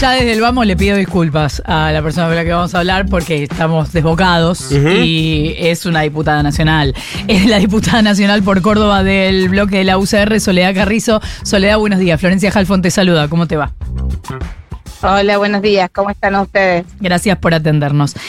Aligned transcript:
Ya 0.00 0.10
desde 0.10 0.32
el 0.32 0.40
vamos 0.40 0.66
le 0.66 0.76
pido 0.76 0.96
disculpas 0.96 1.62
a 1.64 1.90
la 1.92 2.02
persona 2.02 2.26
con 2.26 2.36
la 2.36 2.44
que 2.44 2.52
vamos 2.52 2.74
a 2.74 2.80
hablar 2.80 3.06
porque 3.06 3.44
estamos 3.44 3.92
desbocados 3.92 4.70
y 4.72 5.54
es 5.56 5.86
una 5.86 6.02
diputada 6.02 6.42
nacional. 6.42 6.94
Es 7.26 7.46
la 7.46 7.58
diputada 7.58 8.02
nacional 8.02 8.42
por 8.42 8.60
Córdoba 8.60 9.02
del 9.02 9.48
bloque 9.48 9.78
de 9.78 9.84
la 9.84 9.96
UCR, 9.96 10.40
Soledad 10.40 10.74
Carrizo. 10.74 11.22
Soledad, 11.42 11.78
buenos 11.78 12.00
días. 12.00 12.20
Florencia 12.20 12.50
Jalfón 12.50 12.82
te 12.82 12.90
saluda. 12.90 13.28
¿Cómo 13.28 13.46
te 13.46 13.56
va? 13.56 13.72
Hola, 15.02 15.38
buenos 15.38 15.62
días. 15.62 15.88
¿Cómo 15.94 16.10
están 16.10 16.34
ustedes? 16.34 16.84
Gracias 17.00 17.38
por 17.38 17.54
atendernos. 17.54 18.14
no, 18.16 18.20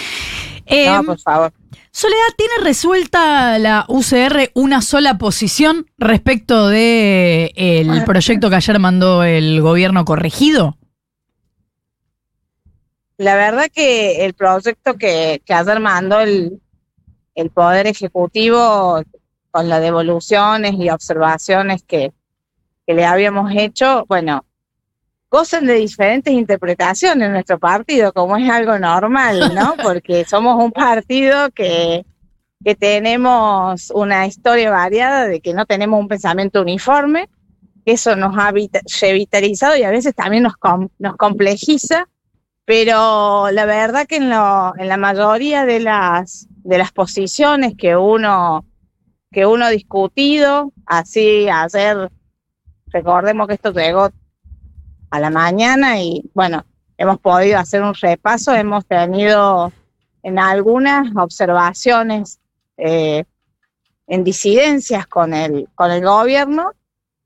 Eh, 0.68 0.88
por 1.05 1.20
favor. 1.20 1.52
Soledad, 1.91 2.27
¿tiene 2.38 2.54
resuelta 2.63 3.57
la 3.57 3.86
UCR 3.88 4.52
una 4.54 4.82
sola 4.82 5.18
posición 5.18 5.88
respecto 5.97 6.68
de 6.68 7.54
el 7.55 8.04
proyecto 8.04 8.50
que 8.50 8.55
ayer 8.55 8.79
mandó 8.79 9.23
el 9.23 9.61
gobierno 9.61 10.06
corregido? 10.06 10.78
La 13.18 13.36
verdad 13.36 13.68
que 13.74 14.25
el 14.25 14.33
proyecto 14.33 14.96
que, 14.96 15.42
que 15.46 15.54
ayer 15.54 15.79
mandó 15.79 16.19
el, 16.19 16.60
el 17.36 17.50
Poder 17.50 17.87
Ejecutivo 17.87 19.01
con 19.51 19.69
las 19.69 19.82
devoluciones 19.82 20.73
y 20.78 20.89
observaciones 20.89 21.83
que, 21.83 22.11
que 22.86 22.93
le 22.93 23.06
habíamos 23.06 23.51
hecho, 23.56 24.06
bueno, 24.07 24.46
gozan 25.32 25.65
de 25.65 25.75
diferentes 25.75 26.33
interpretaciones 26.33 27.25
en 27.28 27.32
nuestro 27.33 27.57
partido, 27.57 28.11
como 28.11 28.36
es 28.37 28.50
algo 28.50 28.78
normal, 28.79 29.54
¿no? 29.56 29.75
Porque 29.84 30.25
somos 30.25 30.61
un 30.61 30.71
partido 30.71 31.50
que, 31.51 32.06
que 32.64 32.75
tenemos 32.75 33.92
una 33.92 34.28
historia 34.28 34.72
variada 34.72 35.25
de 35.28 35.39
que 35.39 35.53
no 35.53 35.66
tenemos 35.66 36.00
un 36.00 36.09
pensamiento 36.09 36.61
uniforme, 36.61 37.30
que 37.86 37.94
eso 37.94 38.16
nos 38.17 38.38
ha 38.38 38.52
vita- 38.52 38.81
revitalizado 39.02 39.78
y 39.78 39.84
a 39.84 39.92
veces 39.92 40.14
también 40.16 40.44
nos, 40.44 40.58
com- 40.58 40.89
nos 41.00 41.16
complejiza, 41.16 42.08
pero 42.66 43.50
la 43.52 43.66
verdad 43.66 44.08
que 44.08 44.18
en, 44.18 44.30
lo- 44.30 44.74
en 44.78 44.88
la 44.88 44.98
mayoría 44.98 45.66
de 45.66 45.80
las, 45.80 46.48
de 46.50 46.78
las 46.78 46.92
posiciones 46.92 47.76
que 47.78 47.96
uno, 47.96 48.66
que 49.32 49.46
uno 49.46 49.66
ha 49.66 49.70
discutido, 49.70 50.72
así 50.86 51.48
ayer, 51.48 52.12
recordemos 52.88 53.48
que 53.48 53.54
esto 53.54 53.72
llegó 53.72 54.10
a 55.12 55.20
la 55.20 55.30
mañana 55.30 56.00
y 56.02 56.24
bueno, 56.34 56.66
hemos 56.98 57.20
podido 57.20 57.60
hacer 57.60 57.84
un 57.84 57.94
repaso, 57.94 58.54
hemos 58.54 58.86
tenido 58.86 59.72
en 60.24 60.40
algunas 60.40 61.16
observaciones 61.16 62.40
eh, 62.78 63.26
en 64.08 64.24
disidencias 64.24 65.06
con 65.06 65.34
el, 65.34 65.68
con 65.76 65.92
el 65.92 66.04
gobierno 66.04 66.72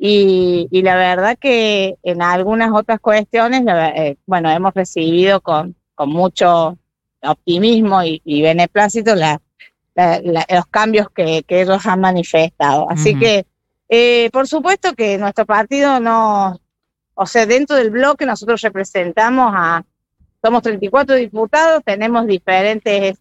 y, 0.01 0.67
y 0.71 0.81
la 0.81 0.95
verdad 0.95 1.37
que 1.37 1.97
en 2.03 2.21
algunas 2.21 2.71
otras 2.73 2.99
cuestiones, 3.01 3.63
eh, 3.67 4.15
bueno, 4.25 4.49
hemos 4.49 4.73
recibido 4.73 5.41
con, 5.41 5.75
con 5.93 6.09
mucho 6.09 6.77
optimismo 7.21 8.01
y, 8.03 8.21
y 8.23 8.41
beneplácito 8.41 9.13
la- 9.15 9.41
la- 9.95 10.21
la- 10.23 10.45
los 10.49 10.65
cambios 10.67 11.09
que, 11.11 11.43
que 11.43 11.61
ellos 11.61 11.85
han 11.85 11.99
manifestado. 11.99 12.89
Así 12.89 13.13
que, 13.19 13.45
eh, 13.89 14.29
por 14.31 14.47
supuesto 14.47 14.93
que 14.93 15.17
nuestro 15.17 15.45
partido 15.45 15.99
no, 15.99 16.57
o 17.15 17.25
sea, 17.25 17.45
dentro 17.45 17.75
del 17.75 17.89
bloque 17.89 18.25
nosotros 18.25 18.61
representamos 18.61 19.51
a, 19.53 19.83
somos 20.41 20.61
34 20.63 21.15
diputados, 21.15 21.83
tenemos 21.83 22.25
diferentes, 22.25 23.17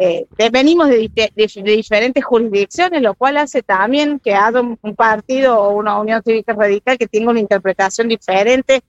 eh, 0.00 0.26
venimos 0.52 0.88
de, 0.88 1.10
de- 1.14 1.32
de 1.34 1.72
diferentes 1.76 2.24
jurisdicciones, 2.24 3.02
lo 3.02 3.14
cual 3.14 3.36
hace 3.36 3.62
también 3.62 4.20
que 4.20 4.34
haya 4.34 4.60
un 4.60 4.94
partido 4.96 5.60
o 5.60 5.70
una 5.76 5.98
unión 5.98 6.22
cívica 6.24 6.52
radical 6.52 6.96
que 6.98 7.08
tenga 7.08 7.30
una 7.30 7.40
interpretación 7.40 8.08
diferente 8.08 8.80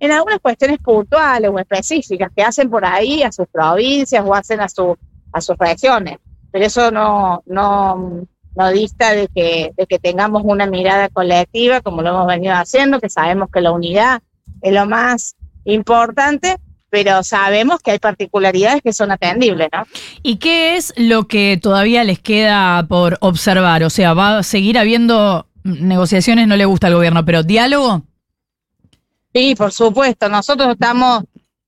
en 0.00 0.12
algunas 0.12 0.40
cuestiones 0.40 0.78
puntuales 0.78 1.50
o 1.50 1.58
específicas 1.58 2.30
que 2.34 2.42
hacen 2.42 2.68
por 2.68 2.84
ahí 2.84 3.22
a 3.22 3.32
sus 3.32 3.46
provincias 3.48 4.24
o 4.26 4.34
hacen 4.34 4.60
a, 4.60 4.68
su, 4.68 4.96
a 5.32 5.40
sus 5.40 5.56
regiones. 5.56 6.18
Pero 6.50 6.66
eso 6.66 6.90
no, 6.90 7.42
no, 7.46 8.26
no 8.54 8.70
dista 8.70 9.12
de 9.12 9.28
que, 9.28 9.72
de 9.76 9.86
que 9.86 9.98
tengamos 9.98 10.42
una 10.44 10.66
mirada 10.66 11.08
colectiva, 11.08 11.80
como 11.80 12.02
lo 12.02 12.10
hemos 12.10 12.26
venido 12.26 12.54
haciendo, 12.54 13.00
que 13.00 13.08
sabemos 13.08 13.48
que 13.52 13.60
la 13.60 13.72
unidad 13.72 14.20
es 14.62 14.72
lo 14.72 14.84
más 14.86 15.36
importante, 15.64 16.56
pero 16.96 17.22
sabemos 17.22 17.80
que 17.80 17.90
hay 17.90 17.98
particularidades 17.98 18.80
que 18.80 18.94
son 18.94 19.10
atendibles, 19.10 19.68
¿no? 19.70 19.82
¿Y 20.22 20.38
qué 20.38 20.76
es 20.76 20.94
lo 20.96 21.28
que 21.28 21.58
todavía 21.62 22.04
les 22.04 22.18
queda 22.18 22.86
por 22.88 23.18
observar? 23.20 23.84
O 23.84 23.90
sea, 23.90 24.14
¿va 24.14 24.38
a 24.38 24.42
seguir 24.42 24.78
habiendo 24.78 25.46
negociaciones? 25.62 26.48
No 26.48 26.56
le 26.56 26.64
gusta 26.64 26.86
al 26.86 26.94
gobierno, 26.94 27.22
pero 27.22 27.42
diálogo. 27.42 28.00
Sí, 29.34 29.54
por 29.54 29.72
supuesto. 29.72 30.30
Nosotros 30.30 30.70
estamos 30.70 31.24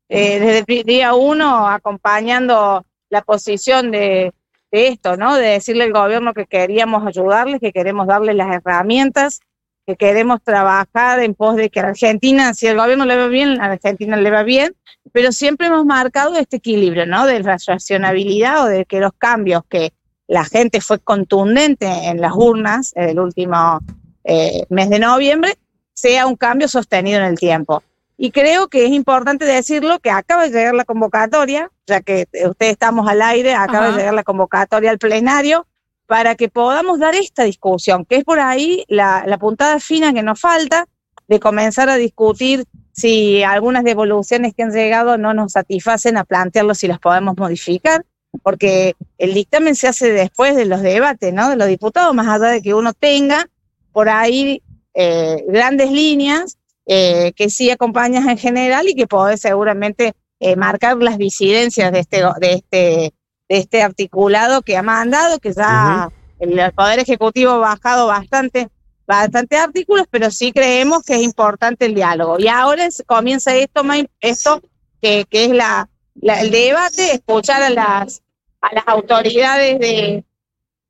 eh, 0.09 0.41
desde 0.41 0.65
el 0.67 0.85
día 0.85 1.13
uno 1.13 1.69
acompañando 1.69 2.87
la 3.11 3.21
posición 3.21 3.91
de, 3.91 4.33
de 4.73 4.89
esto, 4.89 5.19
¿no? 5.19 5.35
De 5.35 5.49
decirle 5.49 5.85
al 5.85 5.93
gobierno 5.93 6.33
que 6.33 6.47
queríamos 6.47 7.07
ayudarles, 7.07 7.61
que 7.61 7.73
queremos 7.73 8.07
darles 8.07 8.35
las 8.35 8.51
herramientas, 8.51 9.41
que 9.89 9.97
queremos 9.97 10.43
trabajar 10.43 11.21
en 11.21 11.35
pos 11.35 11.57
de 11.57 11.71
que 11.71 11.81
a 11.81 11.89
Argentina, 11.89 12.53
si 12.53 12.67
al 12.67 12.77
gobierno 12.77 13.07
le 13.07 13.17
va 13.17 13.27
bien, 13.27 13.59
a 13.59 13.73
Argentina 13.73 14.19
le 14.19 14.31
va 14.31 14.43
bien, 14.43 14.77
pero 15.13 15.33
siempre 15.33 15.67
hemos 15.67 15.85
marcado 15.85 16.37
este 16.37 16.57
equilibrio, 16.57 17.07
¿no? 17.07 17.27
De 17.27 17.41
la 17.41 17.59
racionabilidad 17.67 18.65
o 18.65 18.67
de 18.67 18.85
que 18.85 19.01
los 19.01 19.13
cambios 19.13 19.63
que 19.69 19.93
la 20.27 20.45
gente 20.45 20.81
fue 20.81 20.99
contundente 20.99 21.87
en 21.87 22.21
las 22.21 22.33
urnas 22.35 22.93
en 22.95 23.09
el 23.11 23.21
último 23.21 23.81
eh, 24.25 24.65
mes 24.69 24.91
de 24.91 24.99
noviembre, 24.99 25.57
sea 25.95 26.27
un 26.27 26.37
cambio 26.37 26.69
sostenido 26.69 27.19
en 27.19 27.25
el 27.25 27.39
tiempo. 27.39 27.83
Y 28.17 28.31
creo 28.31 28.69
que 28.69 28.85
es 28.85 28.91
importante 28.91 29.45
decirlo 29.45 30.01
que 30.01 30.11
acaba 30.11 30.43
de 30.43 30.51
llegar 30.51 30.75
la 30.75 30.85
convocatoria, 30.85 31.71
ya 31.87 32.01
que 32.01 32.27
eh, 32.33 32.49
ustedes 32.49 32.73
estamos 32.73 33.09
al 33.09 33.23
aire, 33.23 33.55
acaba 33.55 33.87
Ajá. 33.87 33.93
de 33.93 33.99
llegar 33.99 34.15
la 34.15 34.25
convocatoria 34.25 34.91
al 34.91 34.99
plenario 34.99 35.67
para 36.07 36.35
que 36.35 36.49
podamos 36.49 36.99
dar 36.99 37.15
esta 37.15 37.45
discusión, 37.45 38.05
que 38.05 38.17
es 38.17 38.25
por 38.25 38.41
ahí 38.41 38.85
la, 38.89 39.25
la 39.27 39.39
puntada 39.39 39.79
fina 39.79 40.13
que 40.13 40.23
nos 40.23 40.41
falta 40.41 40.87
de 41.29 41.41
comenzar 41.41 41.89
a 41.89 41.97
discutir 41.97 42.65
si 42.93 43.43
algunas 43.43 43.85
devoluciones 43.85 44.55
que 44.55 44.65
han 44.65 44.73
llegado 44.73 45.19
no 45.19 45.35
nos 45.35 45.53
satisfacen, 45.53 46.17
a 46.17 46.25
plantearlo 46.25 46.75
si 46.75 46.89
las 46.89 46.99
podemos 46.99 47.37
modificar, 47.37 48.05
porque 48.43 48.95
el 49.19 49.35
dictamen 49.35 49.77
se 49.77 49.89
hace 49.89 50.11
después 50.11 50.57
de 50.57 50.65
los 50.65 50.83
debates, 50.83 51.33
¿no? 51.33 51.51
De 51.51 51.57
los 51.57 51.69
diputados, 51.69 52.15
más 52.15 52.27
allá 52.27 52.53
de 52.53 52.63
que 52.63 52.75
uno 52.75 52.93
tenga 52.93 53.47
por 53.93 54.09
ahí 54.09 54.63
eh, 54.95 55.45
grandes 55.49 55.91
líneas 55.91 56.59
eh, 56.87 57.33
que 57.37 57.51
sí 57.51 57.71
acompañas 57.71 58.27
en 58.27 58.39
general 58.39 58.89
y 58.89 58.95
que 58.95 59.07
podés 59.07 59.41
seguramente 59.41 60.15
eh, 60.41 60.57
marcar 60.57 60.97
las 60.97 61.19
disidencias 61.19 61.93
de 61.93 61.99
este, 62.01 62.23
de 62.41 62.53
este, 62.55 63.15
de 63.49 63.57
este 63.59 63.83
articulado 63.83 64.63
que 64.63 64.77
ha 64.77 64.83
mandado, 64.83 65.39
que 65.39 65.53
ya 65.53 66.11
el 66.39 66.73
Poder 66.73 67.01
Ejecutivo 67.01 67.53
ha 67.53 67.59
bajado 67.59 68.07
bastante, 68.07 68.69
bastante 69.09 69.57
artículos, 69.57 70.07
pero 70.11 70.31
sí 70.31 70.53
creemos 70.53 71.03
que 71.03 71.15
es 71.15 71.23
importante 71.23 71.87
el 71.87 71.95
diálogo. 71.95 72.39
Y 72.39 72.47
ahora 72.47 72.87
comienza 73.07 73.57
esto, 73.57 73.81
esto 74.21 74.61
que, 75.01 75.27
es 75.31 75.49
la, 75.49 75.89
la- 76.21 76.43
el 76.43 76.51
debate, 76.51 77.15
escuchar 77.15 77.63
a 77.63 77.71
las, 77.71 78.23
a 78.61 78.75
las 78.75 78.87
autoridades 78.87 79.79
de, 79.79 80.25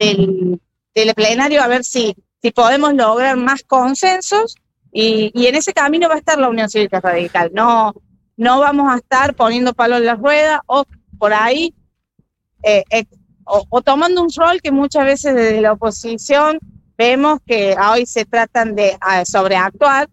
del, 0.01 0.61
plenario 1.15 1.63
a 1.63 1.69
ver 1.69 1.85
si, 1.85 2.17
si 2.43 2.51
podemos 2.51 2.93
lograr 2.95 3.37
más 3.37 3.63
consensos 3.63 4.57
y, 4.91 5.31
en 5.47 5.55
ese 5.55 5.73
camino 5.73 6.09
va 6.09 6.17
a 6.17 6.19
estar 6.19 6.39
la 6.39 6.49
Unión 6.49 6.69
Cívica 6.69 7.01
Radical. 7.01 7.53
No, 7.55 7.95
no 8.37 8.59
vamos 8.59 8.93
a 8.93 8.97
estar 8.97 9.35
poniendo 9.35 9.75
palos 9.75 9.99
en 10.01 10.07
la 10.07 10.17
rueda 10.17 10.65
o 10.67 10.85
por 11.21 11.33
ahí 11.33 11.73
eh, 12.65 12.83
eh, 12.91 13.05
o 13.45 13.81
tomando 13.81 14.23
un 14.23 14.29
rol 14.37 14.61
que 14.61 14.73
muchas 14.73 15.05
veces 15.05 15.37
desde 15.37 15.61
la 15.61 15.73
oposición 15.73 16.59
vemos 16.99 17.39
que 17.47 17.77
hoy 17.91 18.05
se 18.05 18.25
tratan 18.25 18.75
de 18.75 18.99
ah, 19.01 19.25
sobreactuar 19.25 20.09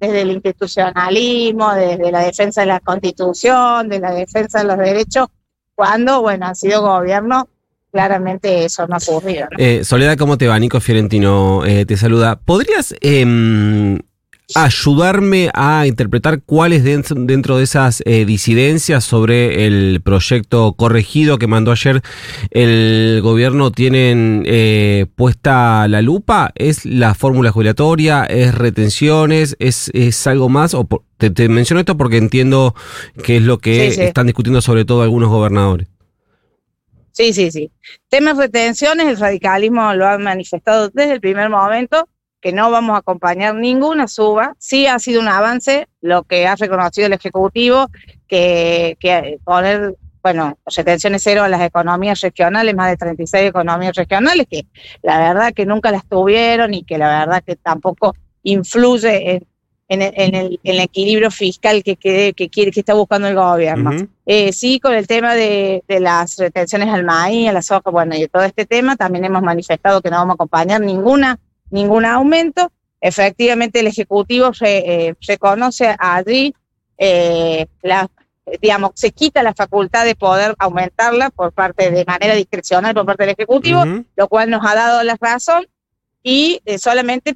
desde 0.00 0.22
el 0.22 0.30
institucionalismo, 0.30 1.74
desde 1.74 2.10
la 2.10 2.20
defensa 2.20 2.62
de 2.62 2.68
la 2.68 2.80
constitución, 2.80 3.88
de 3.88 4.00
la 4.00 4.12
defensa 4.12 4.60
de 4.60 4.64
los 4.64 4.78
derechos, 4.78 5.28
cuando, 5.74 6.22
bueno, 6.22 6.46
ha 6.46 6.54
sido 6.54 6.82
gobierno, 6.82 7.48
claramente 7.92 8.64
eso 8.64 8.86
no 8.86 8.96
ha 8.96 8.98
ocurrido. 8.98 9.48
Eh, 9.58 9.84
Soledad, 9.84 10.16
¿cómo 10.16 10.38
te 10.38 10.48
va? 10.48 10.58
Nico 10.58 10.80
Fiorentino 10.80 11.64
eh, 11.64 11.86
te 11.86 11.96
saluda. 11.96 12.36
¿Podrías 12.36 12.94
em, 13.00 13.98
ayudarme 14.54 15.50
a 15.54 15.86
interpretar 15.86 16.42
cuáles 16.42 16.84
dentro, 16.84 17.56
de 17.56 17.64
esas 17.64 18.02
eh, 18.06 18.24
disidencias 18.24 19.04
sobre 19.04 19.66
el 19.66 20.00
proyecto 20.02 20.72
corregido 20.74 21.38
que 21.38 21.46
mandó 21.46 21.72
ayer 21.72 22.02
el 22.50 23.20
gobierno 23.22 23.70
tienen 23.72 24.42
eh, 24.46 25.06
puesta 25.16 25.86
la 25.88 26.02
lupa? 26.02 26.52
¿Es 26.54 26.84
la 26.84 27.14
fórmula 27.14 27.50
jubilatoria? 27.50 28.24
¿Es 28.24 28.54
retenciones? 28.54 29.56
¿Es, 29.58 29.90
es 29.94 30.26
algo 30.26 30.48
más? 30.48 30.74
O 30.74 30.84
por- 30.84 31.02
te, 31.18 31.30
te 31.30 31.48
menciono 31.48 31.80
esto 31.80 31.96
porque 31.96 32.16
entiendo 32.16 32.74
que 33.22 33.36
es 33.36 33.42
lo 33.42 33.58
que 33.58 33.90
Sí, 33.90 33.96
sí. 33.96 34.02
están 34.02 34.26
discutiendo 34.26 34.60
sobre 34.60 34.84
todo 34.84 35.02
algunos 35.02 35.28
gobernadores. 35.30 35.88
Sí, 37.12 37.32
sí, 37.34 37.50
sí. 37.50 37.70
Temas 38.08 38.38
retenciones, 38.38 39.06
el 39.06 39.18
radicalismo 39.18 39.92
lo 39.94 40.06
ha 40.08 40.16
manifestado 40.16 40.88
desde 40.88 41.12
el 41.12 41.20
primer 41.20 41.50
momento 41.50 42.08
que 42.42 42.52
no 42.52 42.70
vamos 42.70 42.96
a 42.96 42.98
acompañar 42.98 43.54
ninguna 43.54 44.08
suba. 44.08 44.54
Sí 44.58 44.86
ha 44.86 44.98
sido 44.98 45.20
un 45.20 45.28
avance 45.28 45.86
lo 46.00 46.24
que 46.24 46.46
ha 46.46 46.56
reconocido 46.56 47.06
el 47.06 47.12
Ejecutivo, 47.12 47.88
que, 48.26 48.96
que 48.98 49.38
poner, 49.44 49.94
bueno, 50.22 50.58
retenciones 50.66 51.22
cero 51.22 51.44
a 51.44 51.48
las 51.48 51.62
economías 51.62 52.20
regionales, 52.20 52.74
más 52.74 52.90
de 52.90 52.96
36 52.96 53.48
economías 53.48 53.94
regionales, 53.94 54.46
que 54.50 54.66
la 55.02 55.18
verdad 55.20 55.54
que 55.54 55.64
nunca 55.64 55.92
las 55.92 56.04
tuvieron 56.04 56.74
y 56.74 56.82
que 56.82 56.98
la 56.98 57.20
verdad 57.20 57.44
que 57.46 57.54
tampoco 57.54 58.16
influye 58.42 59.36
en, 59.88 60.02
en, 60.02 60.34
el, 60.34 60.80
equilibrio 60.80 61.30
fiscal 61.30 61.82
que, 61.84 61.96
que, 61.96 62.48
quiere, 62.50 62.70
que 62.72 62.80
está 62.80 62.94
buscando 62.94 63.28
el 63.28 63.36
gobierno. 63.36 63.90
Eh, 64.26 64.52
sí, 64.52 64.80
con 64.80 64.94
el 64.94 65.06
tema 65.06 65.34
de, 65.34 65.84
las 65.86 66.38
retenciones 66.38 66.88
al 66.88 67.04
maíz, 67.04 67.48
a 67.48 67.52
la 67.52 67.62
soja, 67.62 67.90
bueno, 67.90 68.16
y 68.16 68.26
todo 68.26 68.42
este 68.42 68.66
tema, 68.66 68.96
también 68.96 69.24
hemos 69.24 69.42
manifestado 69.42 70.00
que 70.00 70.10
no 70.10 70.16
vamos 70.16 70.32
a 70.32 70.34
acompañar 70.34 70.80
ninguna, 70.80 71.38
ningún 71.72 72.04
aumento. 72.04 72.70
Efectivamente, 73.00 73.80
el 73.80 73.88
Ejecutivo 73.88 74.52
eh, 74.60 75.14
reconoce 75.26 75.96
allí 75.98 76.54
eh, 76.96 77.66
la, 77.82 78.08
digamos, 78.60 78.92
se 78.94 79.10
quita 79.10 79.42
la 79.42 79.54
facultad 79.54 80.04
de 80.04 80.14
poder 80.14 80.54
aumentarla 80.58 81.30
por 81.30 81.52
parte 81.52 81.90
de 81.90 82.04
manera 82.04 82.34
discrecional 82.34 82.94
por 82.94 83.06
parte 83.06 83.24
del 83.24 83.34
Ejecutivo, 83.36 83.82
lo 84.14 84.28
cual 84.28 84.50
nos 84.50 84.64
ha 84.64 84.76
dado 84.76 85.02
la 85.02 85.16
razón 85.20 85.66
y 86.22 86.62
solamente 86.78 87.34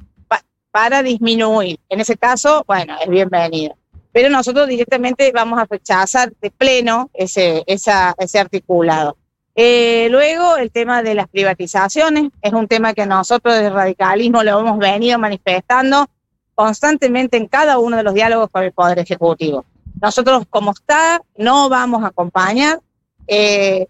para 0.71 1.01
disminuir. 1.01 1.79
En 1.89 1.99
ese 1.99 2.15
caso, 2.17 2.63
bueno, 2.67 2.95
es 3.01 3.09
bienvenido. 3.09 3.75
Pero 4.11 4.29
nosotros 4.29 4.67
directamente 4.67 5.31
vamos 5.33 5.59
a 5.59 5.65
rechazar 5.65 6.31
de 6.39 6.51
pleno 6.51 7.09
ese, 7.13 7.63
ese 7.65 8.39
articulado. 8.39 9.17
Eh, 9.59 10.07
luego, 10.11 10.57
el 10.57 10.69
tema 10.69 11.01
de 11.01 11.15
las 11.15 11.27
privatizaciones 11.27 12.29
es 12.43 12.53
un 12.53 12.67
tema 12.67 12.93
que 12.93 13.07
nosotros 13.07 13.55
desde 13.55 13.71
radicalismo 13.71 14.43
lo 14.43 14.59
hemos 14.59 14.77
venido 14.77 15.17
manifestando 15.17 16.05
constantemente 16.53 17.37
en 17.37 17.47
cada 17.47 17.79
uno 17.79 17.97
de 17.97 18.03
los 18.03 18.13
diálogos 18.13 18.51
con 18.51 18.63
el 18.63 18.71
Poder 18.71 18.99
Ejecutivo. 18.99 19.65
Nosotros, 19.99 20.43
como 20.47 20.71
está, 20.71 21.23
no 21.37 21.69
vamos 21.69 22.03
a 22.03 22.07
acompañar. 22.07 22.79
Eh, 23.25 23.87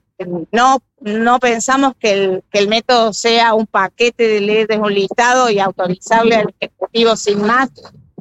no, 0.52 0.80
no 1.02 1.40
pensamos 1.40 1.96
que 2.00 2.14
el, 2.14 2.44
el 2.54 2.68
método 2.70 3.12
sea 3.12 3.54
un 3.54 3.68
paquete 3.68 4.26
de 4.26 4.40
leyes 4.40 4.68
de 4.70 4.78
un 4.78 4.94
listado 4.94 5.50
y 5.50 5.60
autorizarle 5.60 6.38
al 6.38 6.56
Ejecutivo 6.60 7.18
sin 7.18 7.46
más 7.46 7.70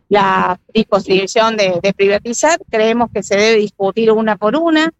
la 0.08 0.58
disposición 0.75 1.56
de, 1.56 1.81
privatizar. 1.96 2.58
Creemos 2.69 3.10
que 3.12 3.22
se 3.22 3.37
debe 3.37 3.58
discutir 3.58 4.10
una 4.10 4.37
por 4.37 4.56
una. 4.56 4.92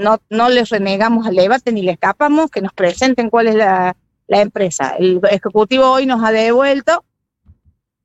No, 0.00 0.20
no, 0.30 0.48
les 0.48 0.68
renegamos 0.70 1.26
al 1.26 1.36
debate 1.36 1.72
ni 1.72 1.82
le 1.82 1.92
escapamos, 1.92 2.50
que 2.50 2.62
nos 2.62 2.72
presenten 2.72 3.30
cuál 3.30 3.48
es 3.48 3.54
la, 3.54 3.96
la 4.26 4.40
empresa. 4.40 4.94
El 4.98 5.20
Ejecutivo 5.30 5.90
hoy 5.90 6.06
nos 6.06 6.24
ha 6.24 6.32
devuelto 6.32 7.04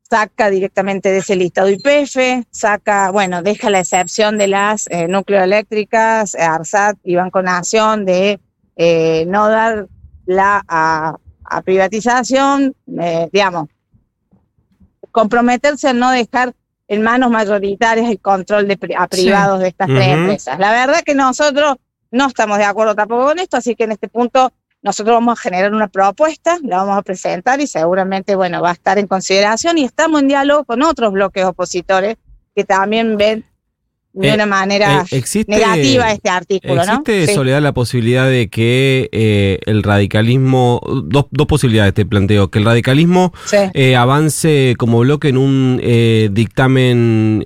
saca 0.10 0.50
directamente 0.50 1.12
de 1.12 1.20
ese 1.20 1.36
listado 1.36 1.70
IPF, 1.70 2.46
saca, 2.52 3.12
bueno, 3.12 3.42
deja 3.42 3.70
la 3.70 3.80
excepción 3.80 4.38
de 4.38 4.48
las 4.48 4.88
eh, 4.92 5.08
nucleoeléctricas, 5.08 6.36
ARSAT 6.36 6.98
y 7.04 7.16
Banco 7.16 7.42
Nación 7.42 8.06
de 8.06 8.40
eh, 8.76 9.26
no 9.28 9.50
dar 9.50 9.88
la 10.26 10.64
a, 10.68 11.18
privatización, 11.64 12.76
eh, 13.00 13.30
digamos, 13.32 13.70
comprometerse 15.12 15.90
a 15.90 15.94
no 15.94 16.12
dejar 16.12 16.54
en 16.88 17.02
manos 17.02 17.32
mayoritarias 17.32 18.10
el 18.10 18.20
control 18.20 18.68
de, 18.68 18.78
a 18.98 19.08
privados 19.08 19.60
de 19.60 19.70
estas 19.70 19.88
tres 19.88 20.08
empresas. 20.08 20.60
La 20.60 20.72
verdad 20.72 21.02
que 21.04 21.16
nosotros 21.16 21.78
no 22.16 22.28
estamos 22.28 22.58
de 22.58 22.64
acuerdo 22.64 22.96
tampoco 22.96 23.26
con 23.26 23.40
esto, 23.40 23.58
así 23.58 23.76
que 23.76 23.84
en 23.84 23.92
este 23.92 24.08
punto 24.08 24.52
nosotros 24.82 25.16
vamos 25.16 25.38
a 25.38 25.42
generar 25.42 25.74
una 25.74 25.88
propuesta, 25.88 26.58
la 26.64 26.78
vamos 26.78 26.98
a 26.98 27.02
presentar 27.02 27.60
y 27.60 27.68
seguramente, 27.68 28.36
bueno, 28.36 28.62
va 28.62 28.70
a 28.70 28.74
estar 28.74 28.98
en 28.98 29.08
consideración 29.08 29.78
y 29.78 29.84
estamos 29.84 30.22
en 30.22 30.30
diálogo 30.30 30.64
con 30.64 30.82
otros 30.82 31.12
bloques 31.12 31.44
opositores 31.44 32.18
que 32.56 32.64
también 32.64 33.18
ven 33.18 33.44
de 34.14 34.30
eh, 34.30 34.34
una 34.34 34.46
manera 34.46 35.06
eh, 35.12 35.24
negativa 35.48 36.10
este 36.10 36.30
artículo, 36.30 36.82
¿Existe, 36.82 37.34
Soledad, 37.34 37.62
la 37.62 37.74
posibilidad 37.74 38.30
de 38.30 38.48
que 38.48 39.10
eh, 39.12 39.60
el 39.66 39.84
radicalismo, 39.84 40.80
dos, 41.04 41.26
dos, 41.32 41.48
posibilidades 41.48 41.94
te 41.94 42.06
planteo, 42.06 42.50
que 42.50 42.60
el 42.60 42.66
radicalismo 42.66 43.34
avance 43.98 44.76
como 44.78 45.00
bloque 45.00 45.28
en 45.28 45.38
un 45.38 45.82
dictamen 46.32 47.46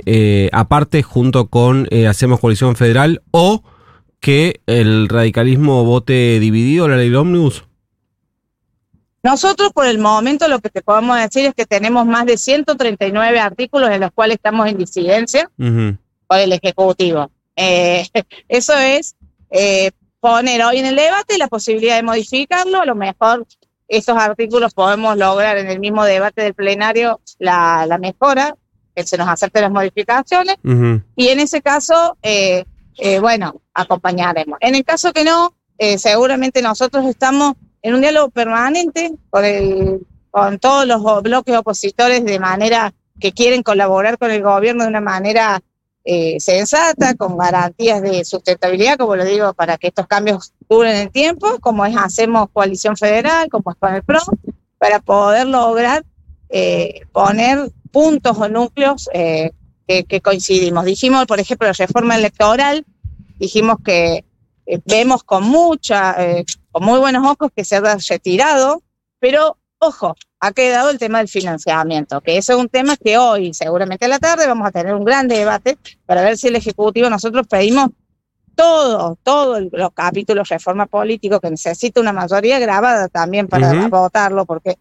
aparte 0.51 1.01
junto 1.01 1.48
con 1.48 1.88
Hacemos 2.07 2.39
Coalición 2.39 2.75
Federal 2.75 3.24
o 3.31 3.63
que 4.19 4.62
el 4.66 5.07
radicalismo 5.10 5.83
vote 5.83 6.39
dividido 6.39 6.88
la 6.88 6.98
ley 6.98 7.13
ómnibus? 7.13 7.63
Nosotros 9.21 9.71
por 9.74 9.86
el 9.86 10.00
momento 10.00 10.48
lo 10.48 10.60
que 10.60 10.69
te 10.69 10.81
podemos 10.81 11.18
decir 11.18 11.45
es 11.45 11.54
que 11.54 11.66
tenemos 11.66 12.06
más 12.06 12.25
de 12.25 12.38
139 12.38 13.39
artículos 13.39 13.89
en 13.89 14.01
los 14.01 14.12
cuales 14.12 14.36
estamos 14.36 14.68
en 14.68 14.77
disidencia 14.77 15.50
por 15.57 16.39
el 16.39 16.54
Ejecutivo. 16.54 17.30
Eh, 17.56 18.07
eso 18.48 18.77
es 18.77 19.16
eh, 19.50 19.92
poner 20.19 20.63
hoy 20.63 20.77
en 20.77 20.86
el 20.86 20.95
debate 20.95 21.38
la 21.38 21.48
posibilidad 21.48 21.98
de 21.98 22.04
modificarlo. 22.04 22.81
A 22.81 22.86
lo 22.86 22.95
mejor 22.95 23.45
esos 23.89 24.15
artículos 24.15 24.74
podemos 24.74 25.18
lograr 25.18 25.57
en 25.57 25.68
el 25.68 25.80
mismo 25.80 26.06
debate 26.06 26.44
del 26.44 26.54
plenario 26.54 27.19
la, 27.39 27.86
la 27.88 27.98
mejora, 27.98 28.56
que 28.95 29.04
se 29.04 29.18
nos 29.18 29.27
acepten 29.27 29.63
las 29.63 29.72
modificaciones. 29.72 30.56
Y 31.15 31.27
en 31.27 31.39
ese 31.39 31.62
caso, 31.62 32.18
eh, 32.22 32.63
eh, 33.00 33.19
bueno, 33.19 33.62
acompañaremos. 33.74 34.57
En 34.62 34.75
el 34.75 34.84
caso 34.84 35.13
que 35.13 35.24
no, 35.24 35.56
eh, 35.78 35.98
seguramente 35.98 36.62
nosotros 36.62 37.06
estamos 37.06 37.54
en 37.81 37.96
un 37.96 38.01
diálogo 38.01 38.30
permanente 38.30 39.13
con, 39.30 39.46
el, 39.46 40.06
con 40.31 40.60
todos 40.60 40.86
los 40.86 41.01
bloques 41.24 41.56
opositores 41.56 42.25
de 42.25 42.40
manera 42.40 42.94
que 43.19 43.31
quieren 43.31 43.63
colaborar 43.63 44.18
con 44.18 44.31
el 44.31 44.44
gobierno 44.44 44.84
de 44.84 44.90
una 44.90 45.01
manera 45.01 45.62
eh, 46.04 46.40
sensata, 46.40 47.13
con 47.16 47.38
garantías 47.38 48.01
de 48.01 48.25
sustentabilidad, 48.25 48.98
como 48.98 49.16
lo 49.16 49.24
digo, 49.24 49.54
para 49.54 49.78
que 49.78 49.88
estos 49.88 50.07
cambios 50.07 50.54
duren 50.69 50.96
el 50.98 51.10
tiempo, 51.10 51.57
como 51.62 51.86
es 51.86 51.96
Hacemos 51.96 52.50
Coalición 52.51 52.98
Federal, 52.98 53.48
como 53.50 53.72
es 53.72 53.78
con 53.78 53.94
el 53.94 54.04
PRO, 54.04 54.22
para 54.78 55.00
poder 55.00 55.48
lograr 55.48 56.04
poner 57.12 57.72
puntos 57.92 58.38
o 58.38 58.50
núcleos 58.50 59.07
que, 59.89 60.21
coincidimos. 60.21 60.86
Dijimos, 60.86 61.25
por 61.25 61.39
ejemplo, 61.39 61.68
la 61.68 61.74
reforma 61.74 62.15
electoral, 62.15 62.86
dijimos 63.39 63.77
que 63.83 64.24
eh, 64.65 64.80
vemos 64.86 65.24
con 65.24 65.44
mucha, 65.44 66.15
eh, 66.24 66.45
con 66.71 66.86
muy 66.86 67.00
buenos 67.00 67.25
ojos 67.25 67.51
que 67.56 67.65
se 67.65 67.77
ha 67.77 67.97
retirado, 68.07 68.83
pero 69.19 69.57
ojo, 69.80 70.15
ha 70.39 70.51
quedado 70.51 70.91
el 70.91 71.00
tema 71.00 71.18
del 71.18 71.27
financiamiento, 71.27 72.21
que 72.21 72.38
ese 72.38 72.53
es 72.53 72.59
un 72.59 72.69
tema 72.69 72.97
que 72.97 73.18
hoy, 73.18 73.53
seguramente 73.53 74.06
a 74.06 74.09
la 74.09 74.19
tarde, 74.19 74.45
vamos 74.45 74.68
a 74.68 74.71
tener 74.71 74.94
un 74.94 75.03
gran 75.03 75.27
debate 75.27 75.77
para 76.05 76.22
ver 76.22 76.38
si 76.38 76.48
el 76.48 76.55
Ejecutivo, 76.55 77.10
nosotros 77.10 77.48
pedimos 77.48 77.89
todo, 78.55 79.17
todos 79.24 79.63
los 79.72 79.91
capítulos 79.93 80.50
reforma 80.50 80.86
político 80.86 81.39
que 81.39 81.50
necesita 81.50 82.00
una 82.01 82.13
mayoría 82.13 82.60
grabada 82.60 83.08
también 83.08 83.48
para 83.48 83.88
votarlo, 83.88 84.46
porque 84.46 84.77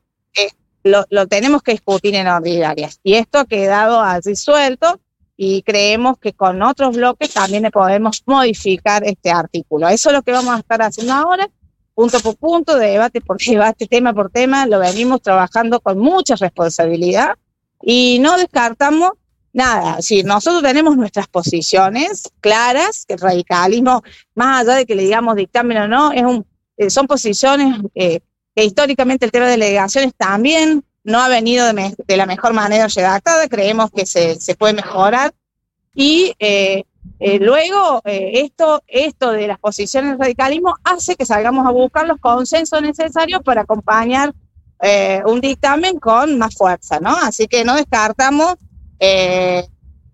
eh, 0.85 0.93
lo, 1.11 1.27
tenemos 1.27 1.63
que 1.63 1.73
discutir 1.73 2.15
en 2.15 2.27
ordinarias. 2.27 3.01
Y 3.03 3.15
esto 3.15 3.39
ha 3.39 3.45
quedado 3.45 4.01
así 4.01 4.37
suelto 4.37 5.01
y 5.37 5.63
creemos 5.63 6.19
que 6.19 6.33
con 6.33 6.63
otros 6.63 6.97
bloques 6.97 7.33
también 7.33 7.69
podemos 7.73 8.23
modificar 8.27 9.05
este 9.05 9.31
artículo. 9.31 9.89
Eso 9.89 10.11
es 10.11 10.17
lo 10.17 10.23
que 10.23 10.33
vamos 10.33 10.55
a 10.55 10.59
estar 10.59 10.83
haciendo 10.83 11.13
ahora, 11.13 11.49
punto 11.95 12.19
por 12.21 12.37
punto, 12.37 12.77
debate 12.77 13.21
por 13.21 13.39
debate, 13.47 13.87
tema 13.87 14.13
por 14.13 14.31
tema, 14.31 14.67
lo 14.67 14.79
venimos 14.81 15.23
trabajando 15.23 15.81
con 15.81 15.99
mucha 15.99 16.35
responsabilidad 16.37 17.37
y 17.83 18.19
no 18.21 18.37
descartamos 18.37 19.13
nada. 19.53 20.03
Si 20.03 20.23
nosotros 20.23 20.63
tenemos 20.63 20.97
nuestras 20.97 21.29
posiciones 21.29 22.31
claras, 22.41 23.05
que 23.07 23.15
el 23.15 23.21
radicalismo, 23.21 24.03
más 24.35 24.63
allá 24.63 24.77
de 24.77 24.87
que 24.87 24.95
le 24.95 25.03
digamos 25.03 25.37
dictamen 25.37 25.79
o 25.79 25.89
no, 25.89 26.13
es 26.13 26.23
un, 26.23 26.47
eh, 26.77 26.91
son 26.91 27.07
posiciones 27.07 27.81
eh, 27.95 28.21
históricamente 28.65 29.25
el 29.25 29.33
tema 29.33 29.47
de 29.47 29.53
delegaciones 29.53 30.13
también 30.17 30.85
no 31.05 31.21
ha 31.21 31.29
venido 31.29 31.67
de, 31.73 32.17
la 32.17 32.27
mejor 32.27 32.53
manera 32.53 32.87
redactada, 32.87 33.49
creemos 33.49 33.91
que 33.91 34.05
se, 34.07 34.55
puede 34.57 34.75
mejorar. 34.75 35.33
Y 35.95 36.35
eh, 36.39 36.85
eh, 37.19 37.39
luego 37.39 38.03
eh, 38.05 38.43
esto, 38.45 38.83
esto 38.87 39.33
de 39.33 39.49
las 39.49 39.59
posiciones 39.59 40.11
del 40.11 40.21
radicalismo 40.21 40.77
hace 40.85 41.17
que 41.17 41.25
salgamos 41.25 41.67
a 41.67 41.71
buscar 41.71 42.07
los 42.07 42.21
consensos 42.21 42.83
necesarios 42.83 43.43
para 43.43 43.63
acompañar 43.63 44.35
un 45.25 45.41
dictamen 45.41 45.99
con 45.99 46.39
más 46.39 46.55
fuerza, 46.55 47.01
¿no? 47.01 47.11
Así 47.11 47.49
que 47.49 47.65
no 47.65 47.75
descartamos 47.75 48.55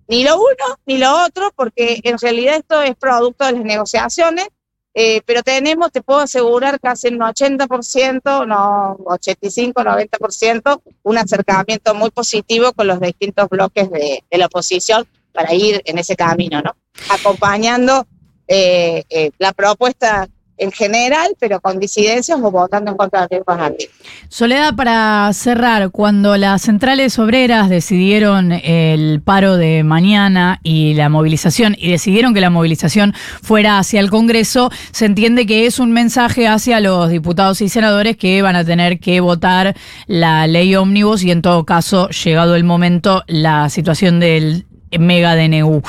ni 0.08 0.24
lo 0.24 0.36
uno 0.36 0.78
ni 0.86 0.96
lo 0.96 1.22
otro, 1.22 1.52
porque 1.54 2.00
en 2.02 2.16
realidad 2.16 2.56
esto 2.56 2.80
es 2.80 2.96
producto 2.96 3.44
de 3.44 3.52
las 3.52 3.64
negociaciones 3.64 4.48
eh, 4.96 5.22
pero 5.26 5.42
tenemos, 5.42 5.90
te 5.90 6.02
puedo 6.02 6.20
asegurar, 6.20 6.78
casi 6.78 7.08
un 7.08 7.18
80%, 7.18 8.46
no 8.46 8.96
85, 9.06 9.82
90%, 9.82 10.82
un 11.02 11.18
acercamiento 11.18 11.94
muy 11.96 12.10
positivo 12.10 12.72
con 12.72 12.86
los 12.86 13.00
distintos 13.00 13.48
bloques 13.48 13.90
de, 13.90 14.22
la 14.30 14.46
oposición 14.46 15.04
para 15.32 15.52
ir 15.52 15.82
en 15.84 15.98
ese 15.98 16.14
camino, 16.14 16.62
¿no? 16.62 16.76
Acompañando 17.10 18.06
eh, 18.46 19.02
eh, 19.10 19.32
la 19.38 19.52
propuesta 19.52 20.28
en 20.58 20.70
general, 20.72 21.34
pero 21.38 21.60
con 21.60 21.78
disidencias 21.78 22.38
o 22.40 22.50
votando 22.50 22.90
en 22.90 22.96
contra 22.96 23.26
de 23.26 23.42
aquí. 23.46 23.88
Soledad, 24.28 24.74
para 24.74 25.30
cerrar, 25.32 25.90
cuando 25.90 26.36
las 26.36 26.62
centrales 26.62 27.18
obreras 27.18 27.68
decidieron 27.68 28.52
el 28.52 29.20
paro 29.22 29.56
de 29.56 29.82
mañana 29.84 30.60
y 30.62 30.94
la 30.94 31.08
movilización, 31.08 31.74
y 31.78 31.90
decidieron 31.90 32.34
que 32.34 32.40
la 32.40 32.50
movilización 32.50 33.14
fuera 33.42 33.78
hacia 33.78 34.00
el 34.00 34.10
Congreso, 34.10 34.70
se 34.92 35.06
entiende 35.06 35.46
que 35.46 35.66
es 35.66 35.78
un 35.78 35.92
mensaje 35.92 36.46
hacia 36.46 36.80
los 36.80 37.10
diputados 37.10 37.60
y 37.60 37.68
senadores 37.68 38.16
que 38.16 38.42
van 38.42 38.56
a 38.56 38.64
tener 38.64 39.00
que 39.00 39.20
votar 39.20 39.76
la 40.06 40.46
ley 40.46 40.74
ómnibus 40.74 41.24
y 41.24 41.30
en 41.30 41.42
todo 41.42 41.64
caso, 41.64 42.08
llegado 42.10 42.56
el 42.56 42.64
momento, 42.64 43.22
la 43.26 43.68
situación 43.68 44.20
del 44.20 44.66
mega 44.98 45.36
DNU. 45.36 45.82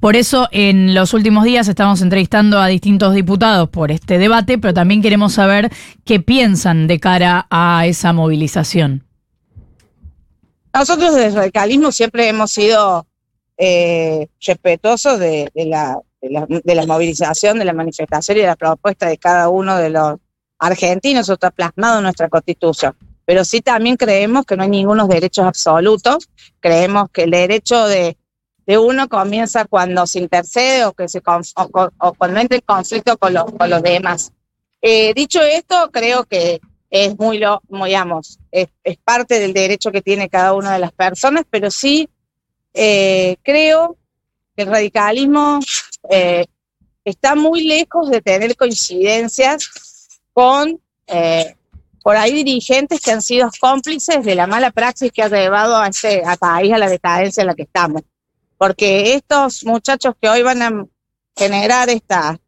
Por 0.00 0.16
eso, 0.16 0.48
en 0.52 0.94
los 0.94 1.14
últimos 1.14 1.44
días 1.44 1.68
estamos 1.68 2.02
entrevistando 2.02 2.58
a 2.58 2.66
distintos 2.66 3.14
diputados 3.14 3.68
por 3.68 3.90
este 3.90 4.18
debate, 4.18 4.58
pero 4.58 4.74
también 4.74 5.02
queremos 5.02 5.34
saber 5.34 5.70
qué 6.04 6.20
piensan 6.20 6.86
de 6.86 7.00
cara 7.00 7.46
a 7.50 7.86
esa 7.86 8.12
movilización. 8.12 9.04
Nosotros 10.72 11.14
desde 11.14 11.28
el 11.28 11.34
radicalismo 11.34 11.90
siempre 11.90 12.28
hemos 12.28 12.52
sido 12.52 13.06
eh, 13.56 14.28
respetuosos 14.40 15.18
de, 15.18 15.50
la, 15.54 16.00
movilización, 16.86 17.58
de 17.58 17.64
la 17.64 17.72
manifestación 17.72 18.38
y 18.38 18.40
de 18.42 18.46
la 18.46 18.56
propuesta 18.56 19.06
de 19.06 19.18
cada 19.18 19.48
uno 19.48 19.76
de 19.76 19.90
los 19.90 20.18
argentinos, 20.58 21.28
está 21.28 21.50
plasmado 21.50 21.98
en 21.98 22.04
nuestra 22.04 22.28
constitución. 22.28 22.94
Pero 23.24 23.44
sí 23.44 23.60
también 23.60 23.96
creemos 23.96 24.46
que 24.46 24.56
no 24.56 24.62
hay 24.62 24.68
ningunos 24.68 25.08
derechos 25.08 25.44
absolutos, 25.44 26.28
creemos 26.60 27.10
que 27.10 27.24
el 27.24 27.32
derecho 27.32 27.86
de 27.86 28.16
de 28.68 28.76
uno 28.76 29.08
comienza 29.08 29.64
cuando 29.64 30.06
se 30.06 30.18
intercede 30.18 30.84
o, 30.84 30.92
que 30.92 31.08
se, 31.08 31.22
o, 31.24 32.14
cuando 32.18 32.38
entra 32.38 32.58
en 32.58 32.64
conflicto 32.66 33.16
con, 33.16 33.32
los, 33.32 33.44
con 33.52 33.70
los 33.70 33.82
demás. 33.82 34.30
Eh, 34.82 35.14
dicho 35.14 35.40
esto, 35.40 35.88
creo 35.90 36.24
que 36.24 36.60
es 36.90 37.18
muy, 37.18 37.38
lo, 37.38 37.62
muy 37.70 37.88
digamos, 37.88 38.38
es, 38.52 38.68
parte 39.02 39.40
del 39.40 39.54
derecho 39.54 39.90
que 39.90 40.02
tiene 40.02 40.28
cada 40.28 40.52
una 40.52 40.74
de 40.74 40.80
las 40.80 40.92
personas, 40.92 41.44
pero 41.48 41.70
sí 41.70 42.10
eh, 42.74 43.38
creo 43.42 43.96
que 44.54 44.64
el 44.64 44.68
radicalismo 44.68 45.60
eh, 46.10 46.44
está 47.06 47.34
muy 47.34 47.64
lejos 47.64 48.10
de 48.10 48.20
tener 48.20 48.54
coincidencias 48.54 50.10
con 50.34 50.78
por 52.02 52.16
ahí 52.16 52.34
dirigentes 52.34 53.00
que 53.00 53.12
han 53.12 53.22
sido 53.22 53.50
cómplices 53.58 54.22
de 54.26 54.34
la 54.34 54.46
mala 54.46 54.70
praxis 54.70 55.10
que 55.10 55.22
ha 55.22 55.28
llevado 55.28 55.74
a 55.74 55.88
ese 55.88 56.22
a 56.26 56.36
país 56.36 56.70
a 56.70 56.76
la 56.76 56.90
decadencia 56.90 57.40
en 57.40 57.46
la 57.46 57.54
que 57.54 57.62
estamos 57.62 58.02
porque 58.58 59.14
estos 59.14 59.64
muchachos 59.64 60.14
que 60.20 60.28
hoy 60.28 60.42
van 60.42 60.62
a 60.62 60.86
generar 61.36 61.88
esta, 61.88 62.38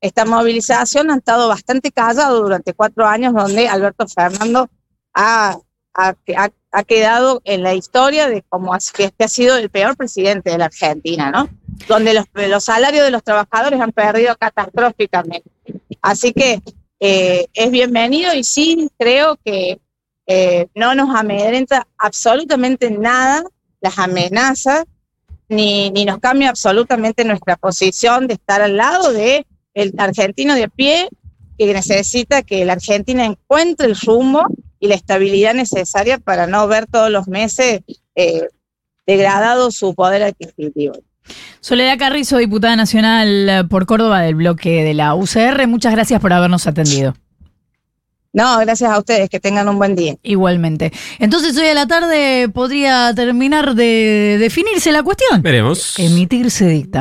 esta 0.00 0.24
movilización 0.24 1.10
han 1.10 1.18
estado 1.18 1.48
bastante 1.48 1.90
callados 1.90 2.40
durante 2.40 2.72
cuatro 2.72 3.04
años, 3.06 3.34
donde 3.34 3.68
Alberto 3.68 4.06
Fernando 4.06 4.70
ha, 5.12 5.58
ha, 5.92 6.84
quedado 6.84 7.42
en 7.44 7.64
la 7.64 7.74
historia 7.74 8.28
de 8.28 8.42
como 8.48 8.72
que 8.94 9.04
este 9.04 9.24
ha 9.24 9.28
sido 9.28 9.56
el 9.56 9.70
peor 9.70 9.96
presidente 9.96 10.50
de 10.50 10.58
la 10.58 10.66
Argentina, 10.66 11.32
¿no? 11.32 11.48
Donde 11.88 12.14
los, 12.14 12.26
los 12.32 12.64
salarios 12.64 13.04
de 13.04 13.10
los 13.10 13.24
trabajadores 13.24 13.80
han 13.80 13.90
perdido 13.90 14.36
catastróficamente. 14.36 15.50
Así 16.00 16.32
que 16.32 16.62
eh, 17.00 17.46
es 17.52 17.70
bienvenido 17.70 18.32
y 18.34 18.44
sí 18.44 18.88
creo 18.98 19.36
que 19.44 19.80
eh, 20.26 20.68
no 20.76 20.94
nos 20.94 21.14
amedrenta 21.14 21.88
absolutamente 21.98 22.90
nada 22.90 23.42
las 23.80 23.98
amenazas 23.98 24.84
ni, 25.50 25.90
ni 25.90 26.04
nos 26.06 26.18
cambia 26.18 26.48
absolutamente 26.48 27.24
nuestra 27.24 27.56
posición 27.56 28.26
de 28.26 28.34
estar 28.34 28.62
al 28.62 28.76
lado 28.76 29.12
de 29.12 29.46
el 29.74 29.92
argentino 29.98 30.54
de 30.54 30.68
pie 30.68 31.08
que 31.58 31.74
necesita 31.74 32.42
que 32.42 32.64
la 32.64 32.74
Argentina 32.74 33.24
encuentre 33.26 33.86
el 33.86 33.96
rumbo 33.96 34.46
y 34.78 34.88
la 34.88 34.94
estabilidad 34.94 35.52
necesaria 35.52 36.18
para 36.18 36.46
no 36.46 36.66
ver 36.66 36.86
todos 36.86 37.10
los 37.10 37.28
meses 37.28 37.82
eh, 38.14 38.48
degradado 39.06 39.70
su 39.70 39.94
poder 39.94 40.22
adquisitivo. 40.22 40.94
Soledad 41.60 41.98
Carrizo, 41.98 42.38
diputada 42.38 42.76
nacional 42.76 43.66
por 43.68 43.84
Córdoba 43.86 44.22
del 44.22 44.36
bloque 44.36 44.82
de 44.84 44.94
la 44.94 45.14
UCR, 45.14 45.66
muchas 45.66 45.92
gracias 45.92 46.20
por 46.20 46.32
habernos 46.32 46.66
atendido. 46.66 47.14
No, 48.32 48.58
gracias 48.58 48.90
a 48.90 48.98
ustedes, 48.98 49.28
que 49.28 49.40
tengan 49.40 49.68
un 49.68 49.78
buen 49.78 49.96
día. 49.96 50.16
Igualmente. 50.22 50.92
Entonces 51.18 51.56
hoy 51.56 51.66
a 51.66 51.74
la 51.74 51.86
tarde 51.86 52.48
podría 52.48 53.12
terminar 53.14 53.74
de 53.74 54.36
definirse 54.38 54.92
la 54.92 55.02
cuestión. 55.02 55.42
Veremos. 55.42 55.98
Emitirse 55.98 56.68
dicta. 56.68 56.98